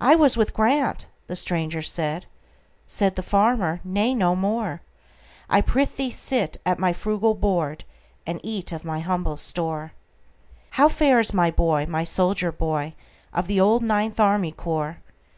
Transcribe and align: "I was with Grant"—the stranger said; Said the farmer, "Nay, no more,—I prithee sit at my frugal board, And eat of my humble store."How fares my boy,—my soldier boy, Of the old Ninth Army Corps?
"I 0.00 0.14
was 0.14 0.34
with 0.34 0.54
Grant"—the 0.54 1.36
stranger 1.36 1.82
said; 1.82 2.24
Said 2.86 3.16
the 3.16 3.22
farmer, 3.22 3.82
"Nay, 3.84 4.14
no 4.14 4.34
more,—I 4.34 5.60
prithee 5.60 6.10
sit 6.10 6.56
at 6.64 6.78
my 6.78 6.94
frugal 6.94 7.34
board, 7.34 7.84
And 8.26 8.40
eat 8.42 8.72
of 8.72 8.82
my 8.82 9.00
humble 9.00 9.36
store."How 9.36 10.88
fares 10.88 11.34
my 11.34 11.50
boy,—my 11.50 12.04
soldier 12.04 12.50
boy, 12.50 12.94
Of 13.30 13.46
the 13.46 13.60
old 13.60 13.82
Ninth 13.82 14.18
Army 14.18 14.52
Corps? 14.52 15.02